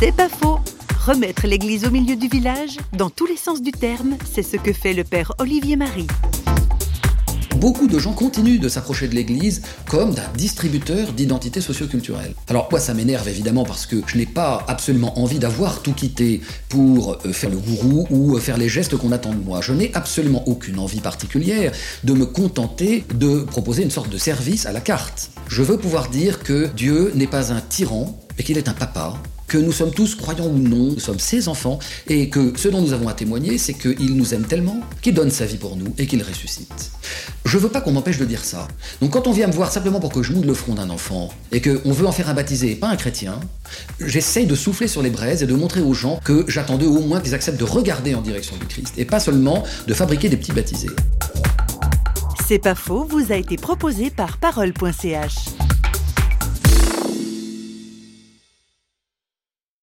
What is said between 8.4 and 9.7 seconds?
de s'approcher de l'Église